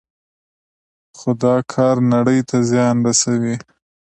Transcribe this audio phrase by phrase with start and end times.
[1.17, 3.55] خو دا کار نړۍ ته زیان رسوي.